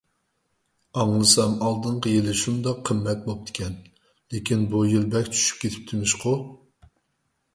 [1.01, 3.77] ئاڭلىسام ئالدىنقى يىلى شۇنداق قىممەت بوپتىكەن.
[4.35, 6.33] لېكىن بۇ يىل بەك چۈشۈپ كېتىپتىمىشقۇ!